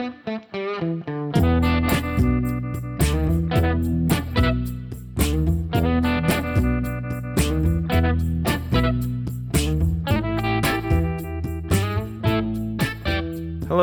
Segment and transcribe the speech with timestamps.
[0.00, 0.08] Hello,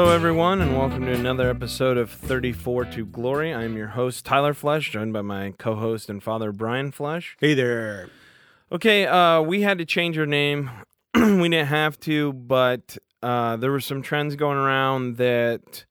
[0.10, 3.54] everyone, and welcome to another episode of 34 to Glory.
[3.54, 7.38] I'm your host, Tyler Flesh, joined by my co host and father, Brian Flesh.
[7.40, 8.10] Hey there.
[8.72, 10.72] Okay, uh, we had to change our name.
[11.14, 15.86] we didn't have to, but uh, there were some trends going around that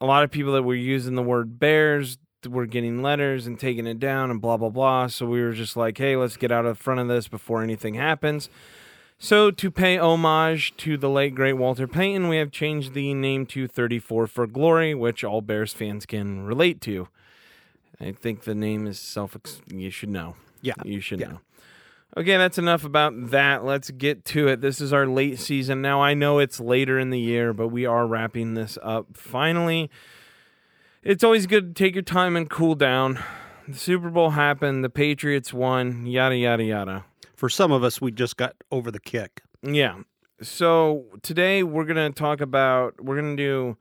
[0.00, 2.18] a lot of people that were using the word bears
[2.48, 5.06] were getting letters and taking it down and blah, blah, blah.
[5.08, 7.62] So we were just like, hey, let's get out of the front of this before
[7.62, 8.48] anything happens.
[9.22, 13.44] So, to pay homage to the late great Walter Payton, we have changed the name
[13.48, 17.06] to 34 for Glory, which all Bears fans can relate to.
[18.00, 19.36] I think the name is self
[19.68, 20.36] you should know.
[20.62, 20.72] Yeah.
[20.86, 21.26] You should Yeah.
[21.32, 21.40] know.
[22.16, 23.64] Okay, that's enough about that.
[23.64, 24.60] Let's get to it.
[24.60, 25.80] This is our late season.
[25.80, 29.90] Now, I know it's later in the year, but we are wrapping this up finally.
[31.04, 33.22] It's always good to take your time and cool down.
[33.68, 37.04] The Super Bowl happened, the Patriots won, yada, yada, yada.
[37.36, 39.42] For some of us, we just got over the kick.
[39.62, 40.00] Yeah.
[40.42, 43.76] So today we're gonna talk about we're gonna do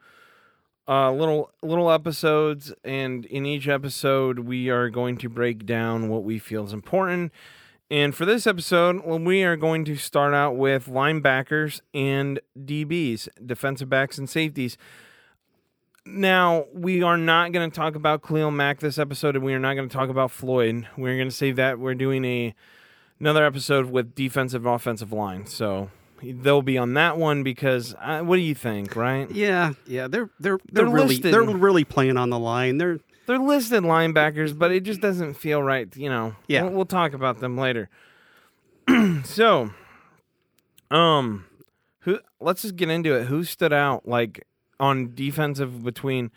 [0.88, 6.24] uh, little little episodes, and in each episode we are going to break down what
[6.24, 7.32] we feel is important.
[7.92, 13.28] And for this episode, well, we are going to start out with linebackers and DBs,
[13.44, 14.78] defensive backs and safeties.
[16.06, 19.60] Now, we are not going to talk about Khalil Mack this episode, and we are
[19.60, 20.88] not going to talk about Floyd.
[20.98, 21.80] We're going to save that.
[21.80, 22.54] We're doing a
[23.20, 25.46] another episode with defensive and offensive line.
[25.48, 25.90] So
[26.24, 29.30] they'll be on that one because uh, what do you think, right?
[29.32, 31.34] Yeah, yeah, they're they're They're they're, really listed.
[31.34, 32.78] they're really playing on the line.
[32.78, 33.00] They're
[33.30, 35.96] They're listed linebackers, but it just doesn't feel right.
[35.96, 36.36] You know.
[36.48, 36.64] Yeah.
[36.64, 37.88] We'll, we'll talk about them later.
[39.24, 39.70] so,
[40.90, 41.46] um,
[42.00, 42.22] who?
[42.40, 43.26] Let's just get into it.
[43.26, 44.48] Who stood out like
[44.80, 46.32] on defensive between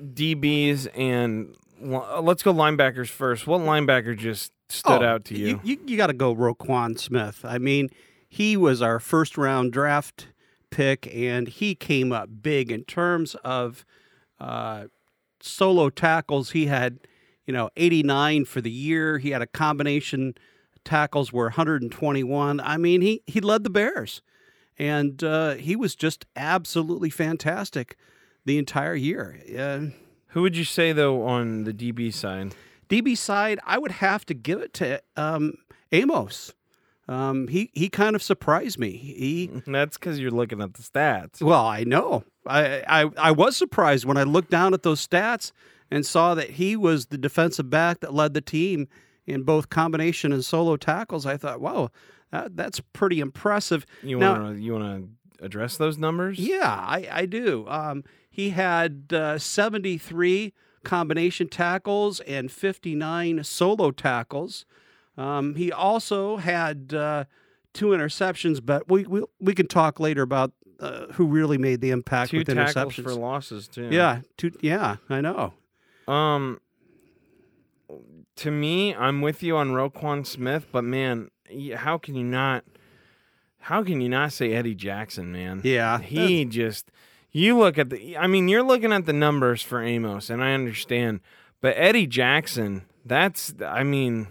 [0.00, 3.46] DBs and let's go linebackers first.
[3.46, 5.60] What linebacker just stood Oh, out to you?
[5.62, 7.44] You, you, got to go Roquan Smith.
[7.44, 7.90] I mean,
[8.28, 10.26] he was our first round draft
[10.70, 13.84] pick, and he came up big in terms of
[14.40, 14.86] uh,
[15.42, 16.50] solo tackles.
[16.50, 17.00] He had,
[17.46, 19.18] you know, 89 for the year.
[19.18, 20.34] He had a combination
[20.84, 22.60] tackles were 121.
[22.60, 24.22] I mean, he he led the Bears,
[24.78, 27.96] and uh, he was just absolutely fantastic
[28.44, 29.40] the entire year.
[29.56, 29.94] Uh,
[30.28, 32.54] Who would you say though on the DB side?
[32.88, 35.54] DB side, I would have to give it to um,
[35.92, 36.52] Amos.
[37.10, 38.92] Um, he he kind of surprised me.
[38.96, 41.42] He That's because you're looking at the stats.
[41.42, 42.22] well, I know.
[42.46, 45.50] I, I I was surprised when I looked down at those stats
[45.90, 48.86] and saw that he was the defensive back that led the team
[49.26, 51.26] in both combination and solo tackles.
[51.26, 51.90] I thought, wow,
[52.30, 53.86] that, that's pretty impressive.
[54.04, 54.84] You want to you want
[55.38, 56.38] to address those numbers?
[56.38, 57.66] Yeah, I, I do.
[57.68, 60.52] Um, he had uh, 73
[60.84, 64.64] combination tackles and 59 solo tackles.
[65.20, 67.24] Um, he also had uh,
[67.74, 71.90] two interceptions, but we, we we can talk later about uh, who really made the
[71.90, 73.02] impact Two with tackles interceptions.
[73.02, 73.88] for losses too.
[73.90, 75.52] yeah, two, yeah, I know.
[76.08, 76.60] Um.
[78.36, 81.30] To me, I'm with you on Roquan Smith, but man,
[81.76, 82.64] how can you not?
[83.58, 85.60] How can you not say Eddie Jackson, man?
[85.62, 86.90] Yeah, He just.
[87.32, 88.16] You look at the.
[88.16, 91.20] I mean, you're looking at the numbers for Amos, and I understand,
[91.60, 93.52] but Eddie Jackson, that's.
[93.64, 94.28] I mean,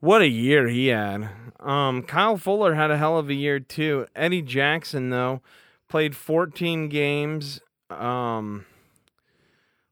[0.00, 1.28] what a year he had.
[1.60, 4.06] Um, Kyle Fuller had a hell of a year too.
[4.16, 5.42] Eddie Jackson though
[5.88, 7.60] played 14 games.
[7.90, 8.64] Um,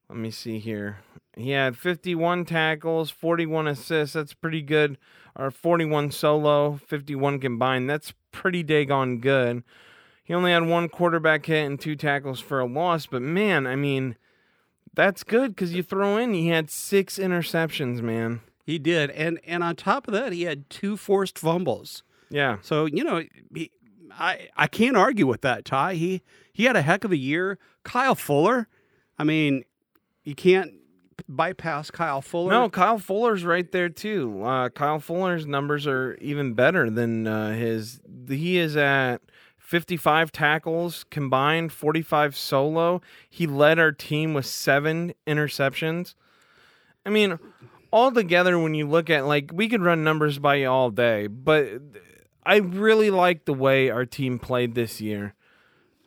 [0.08, 0.98] let me see here.
[1.36, 4.14] He had 51 tackles, 41 assists.
[4.14, 4.96] That's pretty good.
[5.36, 7.88] Or 41 solo, 51 combined.
[7.88, 9.62] That's pretty daggone good.
[10.24, 13.76] He only had one quarterback hit and two tackles for a loss, but man, I
[13.76, 14.16] mean,
[14.92, 18.40] that's good because you throw in he had six interceptions, man.
[18.68, 22.02] He did, and and on top of that, he had two forced fumbles.
[22.28, 22.58] Yeah.
[22.60, 23.22] So you know,
[23.54, 23.70] he,
[24.12, 25.64] I I can't argue with that.
[25.64, 26.20] Ty he
[26.52, 27.58] he had a heck of a year.
[27.82, 28.68] Kyle Fuller,
[29.18, 29.64] I mean,
[30.22, 30.74] you can't
[31.26, 32.50] bypass Kyle Fuller.
[32.50, 34.44] No, Kyle Fuller's right there too.
[34.44, 38.02] Uh, Kyle Fuller's numbers are even better than uh, his.
[38.28, 39.22] He is at
[39.56, 43.00] 55 tackles combined, 45 solo.
[43.30, 46.14] He led our team with seven interceptions.
[47.06, 47.38] I mean,
[47.92, 51.68] altogether, when you look at like we could run numbers by you all day, but
[52.44, 55.34] I really like the way our team played this year.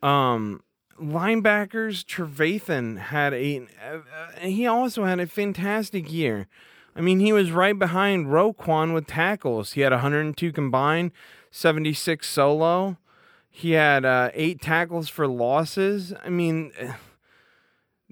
[0.01, 0.63] Um,
[0.99, 3.67] linebackers, Trevathan had a.
[3.83, 3.99] Uh,
[4.41, 6.47] he also had a fantastic year.
[6.95, 9.73] I mean, he was right behind Roquan with tackles.
[9.73, 11.11] He had 102 combined,
[11.51, 12.97] 76 solo.
[13.49, 16.13] He had uh, eight tackles for losses.
[16.23, 16.71] I mean,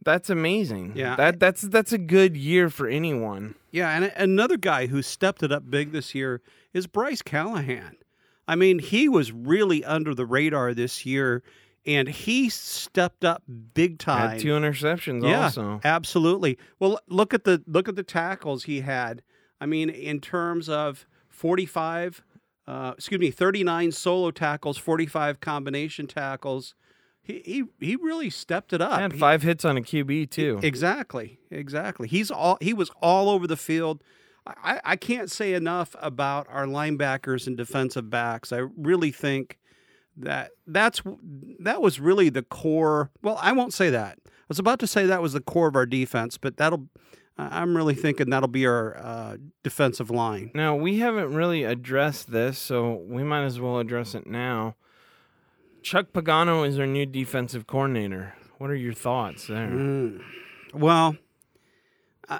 [0.03, 0.93] that's amazing.
[0.95, 1.15] Yeah.
[1.15, 3.55] that that's that's a good year for anyone.
[3.71, 6.41] Yeah, and another guy who stepped it up big this year
[6.73, 7.97] is Bryce Callahan.
[8.47, 11.43] I mean, he was really under the radar this year,
[11.85, 13.43] and he stepped up
[13.73, 14.31] big time.
[14.31, 15.79] Had two interceptions yeah, also.
[15.83, 16.57] absolutely.
[16.79, 19.21] Well, look at the look at the tackles he had.
[19.61, 22.23] I mean, in terms of forty-five,
[22.67, 26.73] uh, excuse me, thirty-nine solo tackles, forty-five combination tackles.
[27.29, 29.13] He he, he really stepped it up.
[29.13, 30.59] He- five hits on a QB too.
[30.63, 32.07] Exactly, exactly.
[32.07, 34.03] He's all he was all over the field.
[34.47, 38.51] I, I can't say enough about our linebackers and defensive backs.
[38.51, 39.59] I really think
[40.17, 41.03] that that's
[41.59, 43.11] that was really the core.
[43.21, 44.17] Well, I won't say that.
[44.25, 46.87] I was about to say that was the core of our defense, but that'll.
[47.37, 50.51] I'm really thinking that'll be our uh, defensive line.
[50.55, 54.75] Now we haven't really addressed this, so we might as well address it now.
[55.81, 58.35] Chuck Pagano is our new defensive coordinator.
[58.57, 59.69] What are your thoughts there?
[59.69, 60.21] Mm.
[60.73, 61.15] Well,
[62.27, 62.39] I,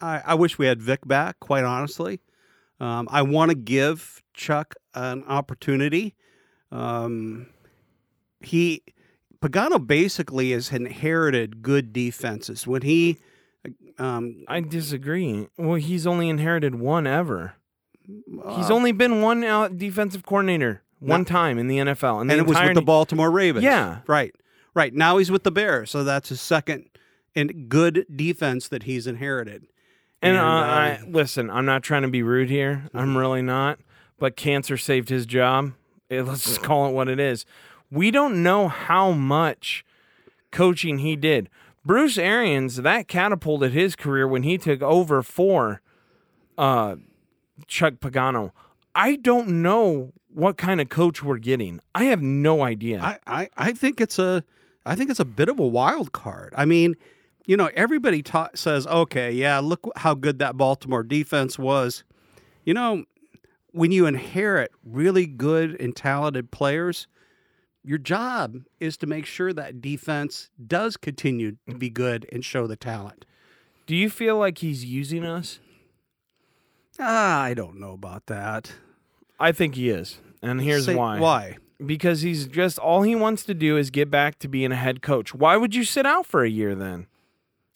[0.00, 1.38] I, I wish we had Vic back.
[1.40, 2.20] Quite honestly,
[2.80, 6.14] um, I want to give Chuck an opportunity.
[6.72, 7.46] Um,
[8.40, 8.82] he
[9.40, 12.66] Pagano basically has inherited good defenses.
[12.66, 13.18] When he,
[13.98, 15.48] um, I disagree.
[15.58, 17.54] Well, he's only inherited one ever.
[18.06, 22.40] He's uh, only been one out defensive coordinator one time in the NFL, and, and
[22.40, 23.64] it was with the Baltimore Ravens.
[23.64, 23.98] Yeah.
[24.06, 24.34] right,
[24.74, 24.94] right.
[24.94, 26.88] Now he's with the Bears, so that's his second
[27.34, 29.66] and good defense that he's inherited.
[30.22, 32.88] And, uh, I, uh, listen, I'm not trying to be rude here.
[32.94, 33.78] I'm really not.
[34.18, 35.72] But cancer saved his job.
[36.10, 37.44] Eh, Let's just call it what it is.
[37.90, 39.84] We don't know how much
[40.50, 41.50] coaching he did.
[41.84, 45.82] Bruce Arians, that catapulted his career when he took over for
[46.56, 46.96] uh,
[47.66, 48.52] Chuck Pagano.
[48.94, 51.80] I don't know what kind of coach we're getting.
[51.94, 53.00] I have no idea.
[53.00, 54.44] I, I, I think it's a
[54.84, 56.52] I think it's a bit of a wild card.
[56.54, 56.94] I mean,
[57.46, 62.04] you know, everybody ta- says, okay, yeah, look how good that Baltimore defense was.
[62.64, 63.04] You know,
[63.72, 67.06] when you inherit really good and talented players,
[67.82, 72.66] your job is to make sure that defense does continue to be good and show
[72.66, 73.24] the talent.
[73.86, 75.60] Do you feel like he's using us?
[77.00, 78.72] Ah, I don't know about that.
[79.40, 80.18] I think he is.
[80.46, 81.18] And here's Say- why.
[81.18, 81.56] Why?
[81.84, 85.02] because he's just all he wants to do is get back to being a head
[85.02, 85.34] coach.
[85.34, 87.06] Why would you sit out for a year then?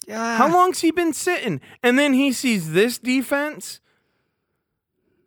[0.07, 0.37] Yeah.
[0.37, 1.61] How long's he been sitting?
[1.83, 3.81] And then he sees this defense.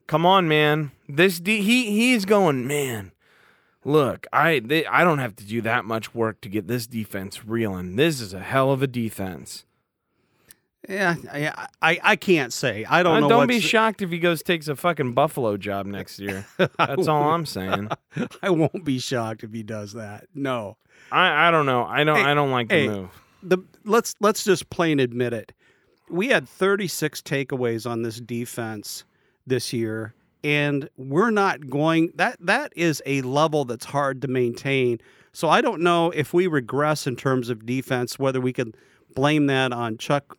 [0.07, 0.91] Come on, man.
[1.07, 3.11] This de- he he's going, man.
[3.85, 7.45] Look, I they, I don't have to do that much work to get this defense
[7.45, 7.95] reeling.
[7.95, 9.65] This is a hell of a defense.
[10.89, 12.83] Yeah, I, I, I can't say.
[12.89, 13.29] I don't Uh, know.
[13.29, 16.45] don't be shocked if he goes takes a fucking Buffalo job next year.
[16.57, 17.89] That's all I'm saying.
[18.41, 20.27] I won't be shocked if he does that.
[20.35, 20.75] No.
[21.11, 21.83] I, I don't know.
[21.85, 22.87] I don't Hey, I don't like hey.
[22.87, 23.09] the move.
[23.43, 25.53] the let's let's just plain admit it.
[26.09, 29.03] We had 36 takeaways on this defense
[29.47, 30.13] this year
[30.43, 34.99] and we're not going that that is a level that's hard to maintain.
[35.31, 38.75] So I don't know if we regress in terms of defense whether we could
[39.15, 40.37] blame that on Chuck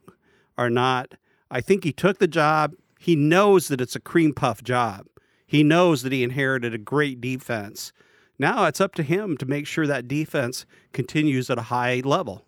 [0.56, 1.14] or not.
[1.50, 2.74] I think he took the job.
[2.98, 5.06] He knows that it's a cream puff job.
[5.46, 7.92] He knows that he inherited a great defense.
[8.38, 12.44] Now it's up to him to make sure that defense continues at a high level.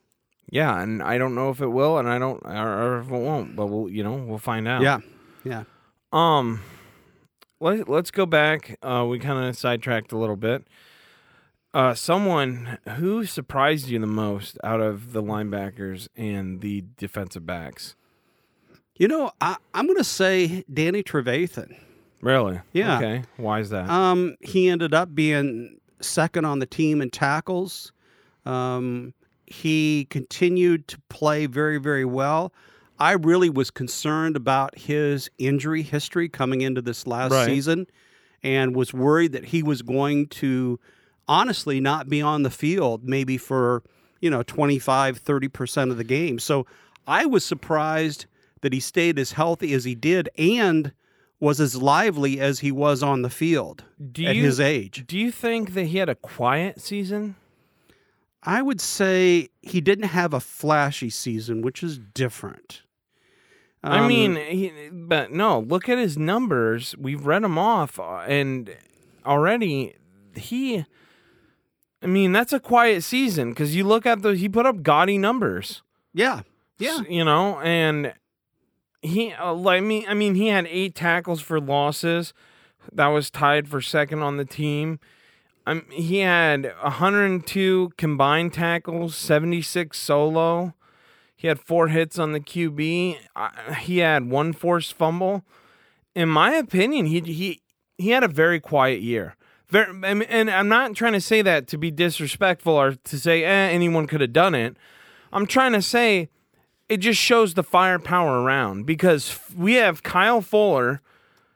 [0.50, 3.10] Yeah, and I don't know if it will, and I don't, or, or if it
[3.10, 3.56] won't.
[3.56, 4.82] But we'll, you know, we'll find out.
[4.82, 5.00] Yeah.
[5.44, 5.64] Yeah.
[6.12, 6.62] Um,
[7.60, 8.78] let let's go back.
[8.82, 10.66] Uh, we kind of sidetracked a little bit.
[11.76, 17.94] Uh, someone who surprised you the most out of the linebackers and the defensive backs.
[18.96, 21.76] You know, I, I'm going to say Danny Trevathan.
[22.22, 22.60] Really?
[22.72, 22.96] Yeah.
[22.96, 23.22] Okay.
[23.36, 23.90] Why is that?
[23.90, 27.92] Um, he ended up being second on the team in tackles.
[28.46, 29.12] Um,
[29.44, 32.54] he continued to play very, very well.
[32.98, 37.44] I really was concerned about his injury history coming into this last Right.
[37.44, 37.86] season
[38.42, 40.80] and was worried that he was going to
[41.28, 43.82] honestly not be on the field maybe for,
[44.20, 46.38] you know, 25, 30% of the game.
[46.38, 46.66] So
[47.06, 48.26] I was surprised
[48.62, 50.92] that he stayed as healthy as he did and
[51.38, 55.04] was as lively as he was on the field do at you his age.
[55.06, 57.36] do you think that he had a quiet season?
[58.42, 62.82] I would say he didn't have a flashy season, which is different.
[63.82, 65.60] I Um, mean, he, but no.
[65.60, 66.94] Look at his numbers.
[66.98, 68.74] We've read them off, uh, and
[69.24, 69.94] already
[70.34, 70.84] he.
[72.06, 75.18] I mean, that's a quiet season because you look at the he put up gaudy
[75.18, 75.82] numbers.
[76.14, 76.42] yeah,
[76.78, 78.14] yeah, you know, and
[79.02, 80.06] he uh, like me.
[80.06, 82.32] I mean, he had eight tackles for losses.
[82.92, 85.00] That was tied for second on the team.
[85.66, 90.74] Um, he had 102 combined tackles, 76 solo.
[91.34, 93.18] He had four hits on the QB.
[93.34, 95.44] Uh, he had one forced fumble.
[96.14, 97.62] In my opinion, he he
[97.98, 99.35] he had a very quiet year.
[99.68, 103.48] Very, and I'm not trying to say that to be disrespectful or to say eh,
[103.48, 104.76] anyone could have done it.
[105.32, 106.28] I'm trying to say
[106.88, 111.00] it just shows the firepower around because we have Kyle Fuller,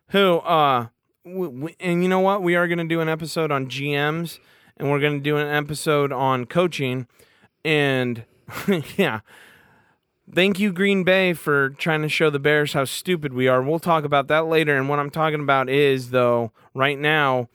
[0.09, 0.88] who, uh,
[1.25, 2.43] w- w- and you know what?
[2.43, 4.40] We are going to do an episode on GMs
[4.76, 7.07] and we're going to do an episode on coaching.
[7.64, 8.25] And
[8.97, 9.21] yeah,
[10.35, 13.62] thank you, Green Bay, for trying to show the Bears how stupid we are.
[13.62, 14.76] We'll talk about that later.
[14.76, 17.49] And what I'm talking about is, though, right now,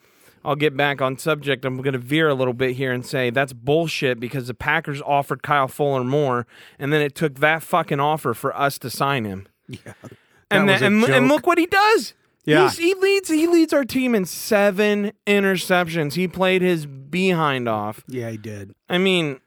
[0.46, 1.66] I'll get back on subject.
[1.66, 5.02] I'm going to veer a little bit here and say that's bullshit because the Packers
[5.02, 6.46] offered Kyle Fuller more,
[6.78, 9.48] and then it took that fucking offer for us to sign him.
[9.68, 9.94] Yeah.
[10.52, 12.14] And was a then, and, and look what he does.
[12.46, 12.70] Yeah.
[12.70, 13.30] He's, he leads.
[13.30, 16.14] He leads our team in seven interceptions.
[16.14, 18.04] He played his behind off.
[18.08, 18.75] Yeah, he did.
[18.88, 19.40] I mean,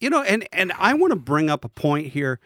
[0.00, 2.38] You know, and and I want to bring up a point here.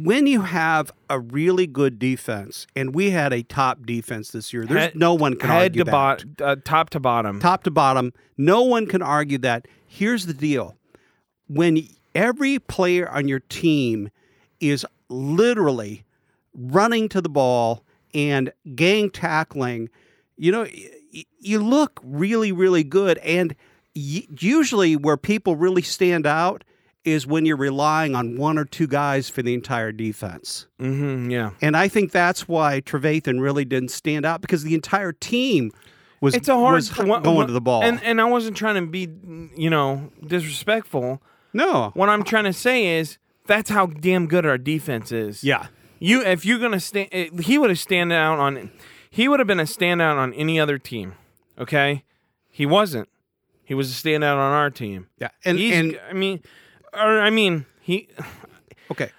[0.00, 4.64] When you have a really good defense, and we had a top defense this year,
[4.64, 5.90] there's Head- no one can head argue to that.
[5.90, 7.40] bottom, uh, top to bottom.
[7.40, 8.12] top to bottom.
[8.36, 9.66] No one can argue that.
[9.86, 10.76] Here's the deal
[11.48, 11.82] when
[12.14, 14.10] every player on your team
[14.60, 16.04] is literally
[16.54, 17.82] running to the ball
[18.14, 19.88] and gang tackling,
[20.36, 20.62] you know,
[21.12, 23.18] y- you look really, really good.
[23.18, 23.54] And
[23.96, 26.62] y- usually, where people really stand out
[27.04, 30.66] is when you're relying on one or two guys for the entire defense.
[30.78, 31.50] hmm yeah.
[31.62, 35.70] And I think that's why Trevathan really didn't stand out because the entire team
[36.20, 37.82] was, It's a hard was going one- to the ball.
[37.82, 39.08] and and I wasn't trying to be,
[39.56, 41.22] you know, disrespectful.
[41.52, 41.90] no.
[41.94, 45.42] What I'm trying to say is that's how damn good our defense is.
[45.44, 45.68] Yeah.
[46.00, 47.08] You, if you're gonna stand,
[47.42, 48.70] he would have stand out on,
[49.10, 51.14] he would have been a standout on any other team.
[51.58, 52.04] Okay,
[52.50, 53.08] he wasn't.
[53.64, 55.08] He was a standout on our team.
[55.18, 55.28] Yeah.
[55.44, 56.40] And He's, and I mean,
[56.92, 58.08] or I mean, he
[58.90, 59.10] okay.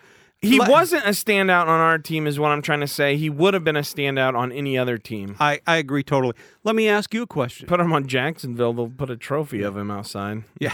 [0.41, 3.17] he Let- wasn't a standout on our team, is what I'm trying to say.
[3.17, 5.35] He would have been a standout on any other team.
[5.39, 6.33] I, I agree totally.
[6.63, 7.67] Let me ask you a question.
[7.67, 8.73] Put him on Jacksonville.
[8.73, 10.43] They'll put a trophy of him outside.
[10.59, 10.73] Yeah.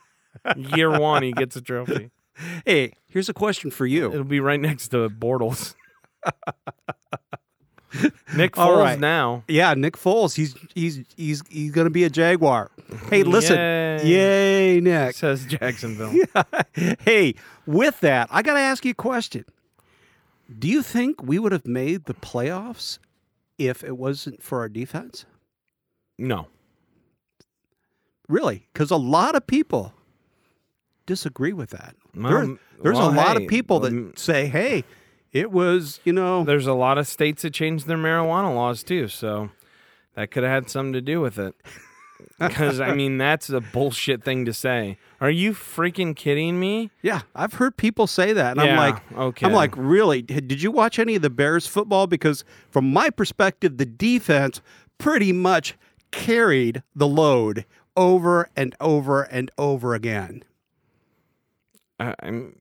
[0.56, 2.10] Year one, he gets a trophy.
[2.64, 4.12] hey, here's a question for you.
[4.12, 5.74] It'll be right next to Bortles.
[8.36, 8.98] Nick Foles right.
[8.98, 9.44] now.
[9.48, 10.34] Yeah, Nick Foles.
[10.34, 12.70] He's he's he's he's going to be a Jaguar.
[13.10, 13.56] Hey, listen.
[13.56, 14.04] Yay.
[14.04, 15.14] Yay, Nick.
[15.16, 16.14] Says Jacksonville.
[17.00, 17.34] hey,
[17.66, 19.44] with that, I got to ask you a question.
[20.58, 22.98] Do you think we would have made the playoffs
[23.58, 25.24] if it wasn't for our defense?
[26.18, 26.48] No.
[28.28, 28.66] Really?
[28.72, 29.92] Because a lot of people
[31.06, 31.94] disagree with that.
[32.14, 34.84] There- there's well, a lot hey, of people that um, say, "Hey,
[35.32, 39.08] it was you know." There's a lot of states that changed their marijuana laws too,
[39.08, 39.50] so
[40.14, 41.54] that could have had something to do with it.
[42.38, 44.98] Because I mean, that's a bullshit thing to say.
[45.20, 46.90] Are you freaking kidding me?
[47.02, 49.46] Yeah, I've heard people say that, and I'm like, okay.
[49.46, 50.22] I'm like, really?
[50.22, 52.06] Did you watch any of the Bears football?
[52.06, 54.60] Because from my perspective, the defense
[54.98, 55.76] pretty much
[56.10, 57.64] carried the load
[57.96, 60.44] over and over and over again.
[62.00, 62.60] I, I'm.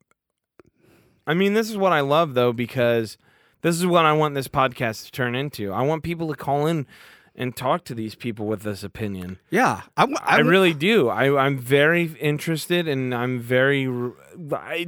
[1.28, 3.18] I mean, this is what I love though, because
[3.62, 5.72] this is what I want this podcast to turn into.
[5.72, 6.88] I want people to call in
[7.36, 9.38] and talk to these people with this opinion.
[9.52, 11.10] Yeah, I, w- I, I w- really do.
[11.10, 13.88] I, I'm very interested, and I'm very.
[14.52, 14.88] I,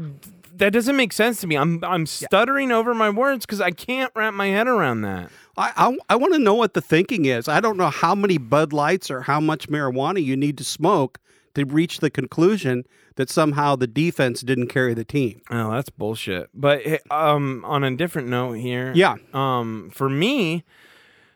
[0.56, 1.56] that doesn't make sense to me.
[1.58, 5.30] I'm I'm stuttering over my words because I can't wrap my head around that.
[5.58, 7.48] I, I, I want to know what the thinking is.
[7.48, 11.20] I don't know how many Bud Lights or how much marijuana you need to smoke
[11.60, 12.86] to reach the conclusion
[13.16, 15.42] that somehow the defense didn't carry the team.
[15.52, 16.50] Oh, that's bullshit.
[16.54, 19.16] But um, on a different note here, Yeah.
[19.34, 20.64] Um, for me,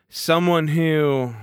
[0.09, 1.33] someone who,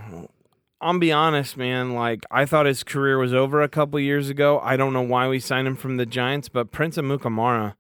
[0.81, 1.95] I'll be honest, man.
[1.95, 4.61] Like I thought his career was over a couple years ago.
[4.61, 7.75] I don't know why we signed him from the Giants, but Prince Amukamara.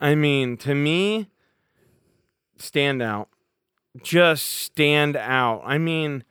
[0.00, 1.28] I mean, to me,
[2.58, 3.28] stand out.
[4.02, 5.62] Just stand out.
[5.64, 6.22] I mean,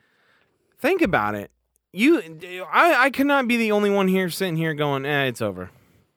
[0.79, 1.49] think about it.
[1.95, 5.69] You, I, I cannot be the only one here sitting here going, eh, it's over.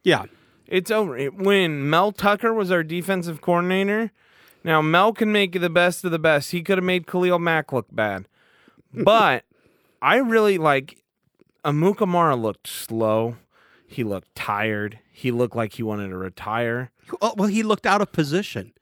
[0.03, 0.25] Yeah.
[0.67, 1.17] It's over.
[1.27, 4.11] When Mel Tucker was our defensive coordinator,
[4.65, 6.51] now Mel can make the best of the best.
[6.51, 8.27] He could have made Khalil Mack look bad.
[9.05, 9.45] But
[10.01, 11.05] I really like
[11.65, 13.37] Amukamara looked slow.
[13.87, 14.99] He looked tired.
[15.13, 16.91] He looked like he wanted to retire.
[17.21, 18.73] Oh, well, he looked out of position.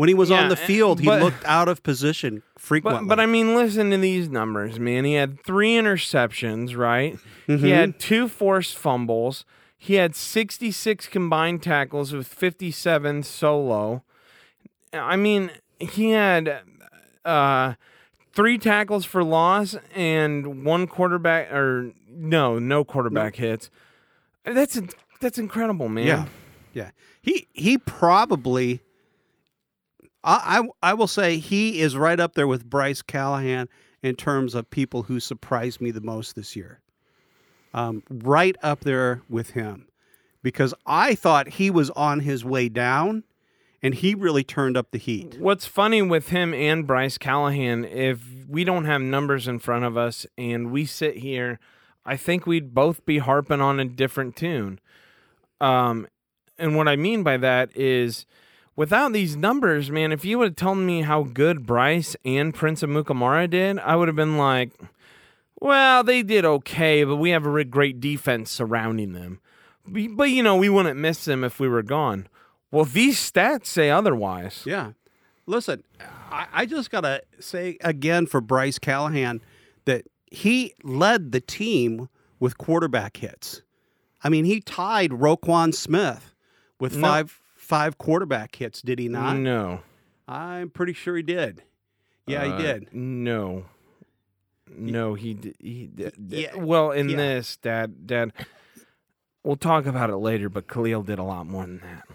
[0.00, 3.02] When he was Yeah, on the field, he but- looked out of position frequently.
[3.06, 5.04] But but I mean, listen to these numbers, man.
[5.04, 7.18] He had three interceptions, right?
[7.46, 7.62] Mm-hmm.
[7.62, 9.44] He had two forced fumbles.
[9.76, 14.02] He had 66 combined tackles with 57 solo.
[14.94, 16.62] I mean, he had
[17.26, 17.74] uh
[18.32, 23.68] three tackles for loss and one quarterback or no, no quarterback hits.
[24.44, 24.80] That's
[25.20, 26.06] that's incredible, man.
[26.06, 26.24] Yeah,
[26.72, 26.90] yeah.
[27.20, 28.80] He he probably.
[30.22, 33.68] I, I will say he is right up there with Bryce Callahan
[34.02, 36.80] in terms of people who surprised me the most this year.
[37.72, 39.86] Um, right up there with him,
[40.42, 43.24] because I thought he was on his way down,
[43.82, 45.36] and he really turned up the heat.
[45.38, 49.96] What's funny with him and Bryce Callahan, if we don't have numbers in front of
[49.96, 51.58] us and we sit here,
[52.04, 54.80] I think we'd both be harping on a different tune.
[55.60, 56.08] Um,
[56.58, 58.26] and what I mean by that is,
[58.76, 62.82] without these numbers, man, if you would have told me how good Bryce and Prince
[62.82, 64.70] Amukamara did, I would have been like,
[65.60, 69.40] well, they did okay, but we have a great defense surrounding them.
[69.86, 72.28] But, you know, we wouldn't miss them if we were gone.
[72.70, 74.62] Well, these stats say otherwise.
[74.64, 74.92] Yeah.
[75.46, 75.82] Listen,
[76.30, 79.40] I, I just got to say again for Bryce Callahan
[79.84, 82.08] that he led the team
[82.38, 83.62] with quarterback hits.
[84.22, 86.34] I mean, he tied Roquan Smith
[86.78, 87.08] with No.
[87.08, 87.39] five
[87.70, 89.36] five quarterback hits, did he not?
[89.36, 89.80] No.
[90.26, 91.62] I'm pretty sure he did.
[92.26, 92.88] Yeah, Uh, he did.
[92.92, 93.64] No.
[94.68, 95.90] No, he d- he
[96.28, 97.16] yeah, Well, in yeah.
[97.16, 98.32] this, Dad, Dad,
[99.44, 100.48] we'll talk about it later.
[100.48, 102.08] But Khalil did a lot more than that.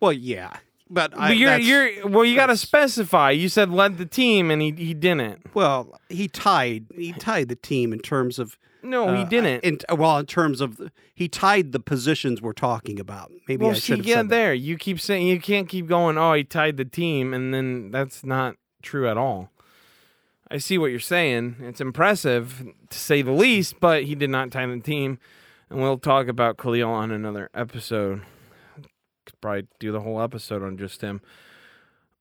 [0.00, 0.56] Well, yeah.
[0.90, 2.24] But, I, but you're you're well.
[2.26, 3.30] You got to specify.
[3.30, 5.54] You said led the team, and he he didn't.
[5.54, 9.64] well, he tied he tied the team in terms of No, he uh, didn't.
[9.64, 13.32] In, well, in terms of the, he tied the positions we're talking about.
[13.48, 14.36] Maybe well, I see, should have yeah, said that.
[14.36, 14.54] there.
[14.54, 16.18] You keep saying you can't keep going.
[16.18, 19.50] Oh, he tied the team, and then that's not true at all.
[20.50, 21.56] I see what you're saying.
[21.60, 25.18] It's impressive to say the least, but he did not tie the team,
[25.70, 28.22] and we'll talk about Khalil on another episode.
[29.24, 31.22] Could probably do the whole episode on just him.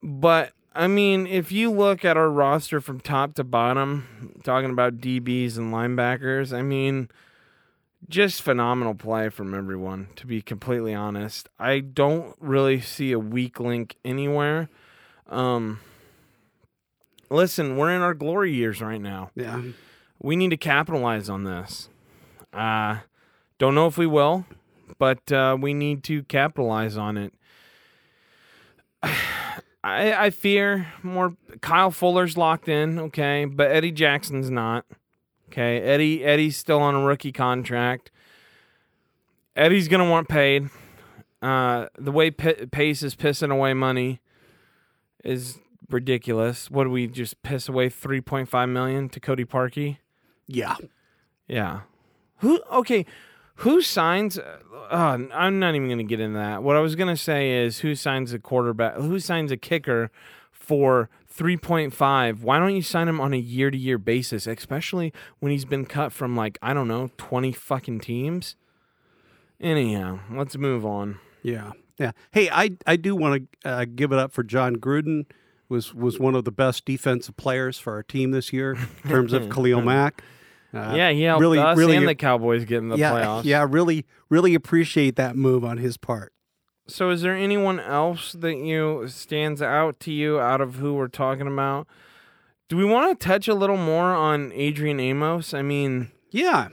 [0.01, 4.97] But I mean, if you look at our roster from top to bottom, talking about
[4.97, 7.09] DBs and linebackers, I mean,
[8.09, 11.47] just phenomenal play from everyone, to be completely honest.
[11.59, 14.69] I don't really see a weak link anywhere.
[15.29, 15.79] Um,
[17.29, 19.29] listen, we're in our glory years right now.
[19.35, 19.61] Yeah.
[20.19, 21.89] We need to capitalize on this.
[22.51, 22.99] Uh,
[23.57, 24.45] don't know if we will,
[24.97, 27.33] but uh, we need to capitalize on it.
[29.83, 31.35] I, I fear more.
[31.61, 34.85] Kyle Fuller's locked in, okay, but Eddie Jackson's not.
[35.49, 38.09] Okay, Eddie Eddie's still on a rookie contract.
[39.55, 40.69] Eddie's gonna want paid.
[41.41, 44.21] Uh, the way P- Pace is pissing away money
[45.23, 46.71] is ridiculous.
[46.71, 49.97] What do we just piss away three point five million to Cody Parkey?
[50.47, 50.75] Yeah.
[51.47, 51.81] Yeah.
[52.37, 52.61] Who?
[52.71, 53.05] Okay.
[53.57, 54.37] Who signs?
[54.37, 56.63] Uh, I'm not even going to get into that.
[56.63, 58.95] What I was going to say is who signs a quarterback?
[58.95, 60.11] Who signs a kicker
[60.51, 62.41] for 3.5?
[62.41, 65.85] Why don't you sign him on a year to year basis, especially when he's been
[65.85, 68.55] cut from like I don't know 20 fucking teams?
[69.59, 71.19] Anyhow, let's move on.
[71.41, 72.11] Yeah, yeah.
[72.31, 75.25] Hey, I I do want to uh, give it up for Jon Gruden.
[75.69, 79.31] Was was one of the best defensive players for our team this year in terms
[79.31, 80.23] of Khalil Mack.
[80.73, 83.43] Uh, yeah, he helped really- us really- and the Cowboys get in the yeah, playoffs.
[83.45, 83.65] yeah.
[83.69, 86.33] Really, really appreciate that move on his part.
[86.87, 91.07] So, is there anyone else that you stands out to you out of who we're
[91.07, 91.87] talking about?
[92.69, 95.53] Do we want to touch a little more on Adrian Amos?
[95.53, 96.69] I mean, Yeah,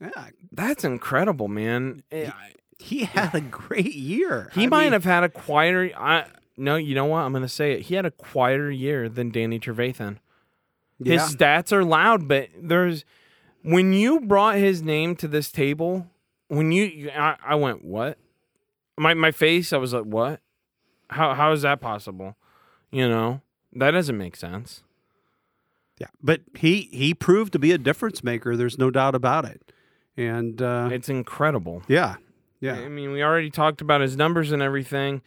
[0.00, 0.28] yeah.
[0.52, 2.02] that's incredible, man.
[2.12, 2.30] Eh,
[2.78, 4.50] He had a great year.
[4.54, 5.90] He I might mean, have had a quieter.
[5.98, 7.18] I no, you know what?
[7.20, 7.82] I'm going to say it.
[7.82, 10.18] He had a quieter year than Danny Trevathan.
[11.02, 13.04] His stats are loud, but there's
[13.62, 16.06] when you brought his name to this table.
[16.48, 18.18] When you, I, I went what?
[18.96, 19.72] My my face.
[19.72, 20.40] I was like, what?
[21.10, 22.36] How how is that possible?
[22.90, 23.40] You know
[23.72, 24.82] that doesn't make sense.
[26.00, 26.06] yeah.
[26.22, 28.56] But he he proved to be a difference maker.
[28.56, 29.72] There's no doubt about it.
[30.16, 31.82] And uh, It's incredible.
[31.88, 32.14] yeah,
[32.60, 32.74] yeah.
[32.76, 35.20] I mean, we already talked about his numbers and everything.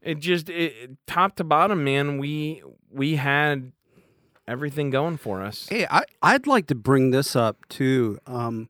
[0.00, 2.18] It just it, top to bottom, man.
[2.18, 3.72] We we had
[4.48, 5.68] everything going for us.
[5.68, 8.18] Hey, I, I'd like to bring this up too.
[8.26, 8.68] Um,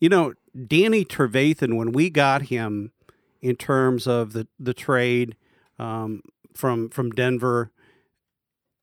[0.00, 0.34] you know,
[0.66, 2.92] Danny Trevathan, when we got him
[3.40, 5.36] in terms of the, the trade
[5.78, 6.22] um,
[6.54, 7.70] from from Denver,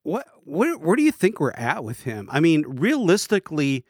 [0.03, 2.27] what where, where do you think we're at with him?
[2.31, 3.85] I mean, realistically,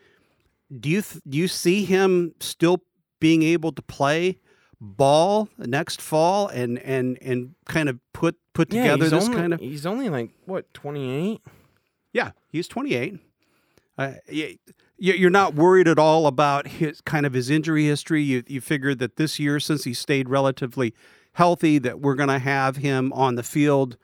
[0.78, 2.82] do you th- do you see him still
[3.20, 4.40] being able to play
[4.82, 9.54] ball next fall and and and kind of put put Yeah, together this only, kind
[9.54, 11.42] of He's only like what twenty eight.
[12.14, 13.20] Yeah, he's 28.
[13.98, 14.14] Uh,
[14.98, 18.24] you're not worried at all about his kind of his injury history.
[18.24, 20.94] You you figured that this year, since he stayed relatively
[21.34, 23.98] healthy, that we're going to have him on the field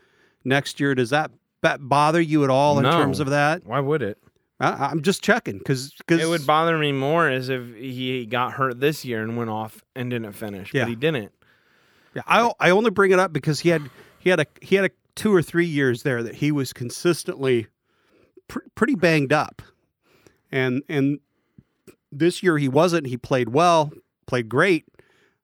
[0.43, 0.95] next year.
[0.95, 2.91] Does that that bother you at all in No.
[2.91, 3.65] terms of that?
[3.65, 4.17] Why would it?
[4.59, 8.79] I, I'm just checking because It would bother me more as if he got hurt
[8.79, 10.83] this year and went off and didn't finish, Yeah.
[10.83, 11.31] but he didn't.
[12.15, 13.89] Yeah, I I only bring it up because he had
[14.19, 17.67] he had a he had a two or three years there that he was consistently
[18.47, 19.61] pr- pretty banged up,
[20.51, 21.19] and and
[22.11, 23.07] this year he wasn't.
[23.07, 23.91] He played well,
[24.25, 24.85] played great,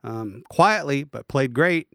[0.03, 1.87] um, quietly, but played great.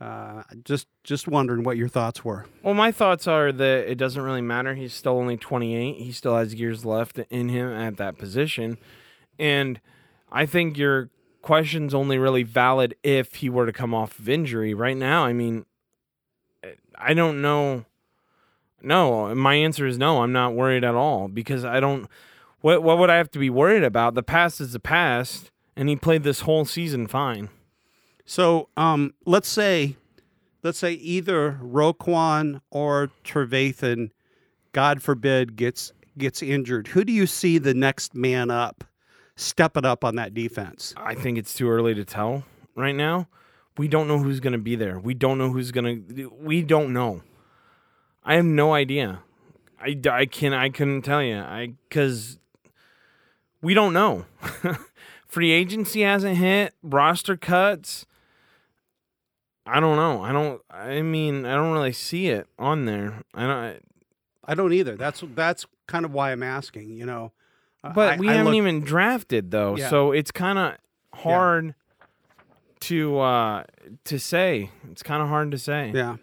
[0.00, 2.46] Uh, just just wondering what your thoughts were.
[2.62, 4.74] Well, my thoughts are that it doesn't really matter.
[4.74, 5.96] He's still only 28.
[5.96, 8.76] He still has years left in him at that position.
[9.38, 9.80] And
[10.30, 11.10] I think your
[11.42, 14.74] question's only really valid if he were to come off of injury.
[14.74, 15.64] Right now, I mean,
[16.98, 17.84] I don't know.
[18.84, 20.22] No, my answer is no.
[20.22, 22.08] I'm not worried at all because I don't.
[22.60, 24.14] What what would I have to be worried about?
[24.14, 27.48] The past is the past, and he played this whole season fine.
[28.24, 29.96] So um, let's say
[30.64, 34.10] let's say either Roquan or Trevathan,
[34.72, 36.88] God forbid, gets gets injured.
[36.88, 38.84] Who do you see the next man up,
[39.36, 40.94] stepping up on that defense?
[40.96, 42.44] I think it's too early to tell
[42.74, 43.28] right now.
[43.76, 44.98] We don't know who's going to be there.
[44.98, 46.32] We don't know who's going to.
[46.40, 47.22] We don't know.
[48.24, 49.20] I have no idea.
[49.80, 51.36] I, I can I couldn't tell you.
[51.38, 52.38] I because
[53.62, 54.24] we don't know.
[55.26, 56.74] Free agency hasn't hit.
[56.82, 58.06] Roster cuts.
[59.66, 60.22] I don't know.
[60.22, 60.60] I don't.
[60.70, 63.22] I mean, I don't really see it on there.
[63.34, 63.82] I don't.
[64.44, 64.96] I don't either.
[64.96, 66.90] That's that's kind of why I'm asking.
[66.96, 67.32] You know,
[67.82, 69.88] But I- we I haven't look- even drafted though, Yeah.
[69.90, 70.74] so it's kind of
[71.18, 71.74] hard
[72.80, 73.64] to uh
[74.04, 74.70] to say.
[74.90, 75.90] It's kind of hard to say.
[75.94, 76.16] Yeah, yeah.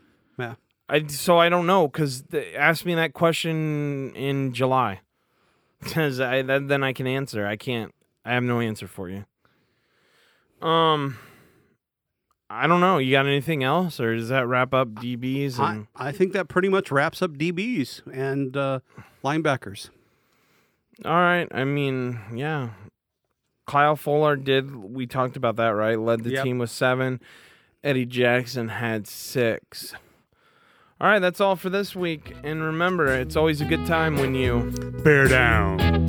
[0.91, 2.23] I so I don't know because
[2.55, 4.99] ask me that question in July,
[5.79, 7.47] because I then then I can answer.
[7.47, 7.93] I can't.
[8.25, 9.25] I have no answer for you.
[10.61, 11.17] Um,
[12.49, 12.97] I don't know.
[12.97, 15.87] You got anything else, or does that wrap up DBs I.
[15.95, 18.79] I think that pretty much wraps up DBs and uh,
[19.23, 19.89] linebackers.
[21.05, 21.47] All right.
[21.51, 22.71] I mean, yeah.
[23.65, 24.75] Kyle Fuller did.
[24.75, 25.97] We talked about that, right?
[25.97, 26.43] Led the Yep.
[26.43, 27.21] team with seven.
[27.83, 29.93] Eddie Jackson had six.
[31.01, 32.35] All right, that's all for this week.
[32.43, 34.71] And remember, it's always a good time when you
[35.03, 36.00] Bear down.